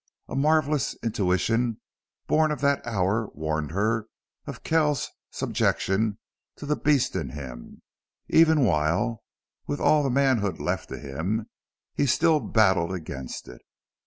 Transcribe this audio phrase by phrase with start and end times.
[0.27, 1.79] A marvelous intuition
[2.25, 4.07] born of that hour warned her
[4.47, 6.17] of Kells's subjection
[6.55, 7.83] to the beast in him,
[8.27, 9.21] even while,
[9.67, 11.51] with all the manhood left to him,
[11.93, 13.61] he still battled against it.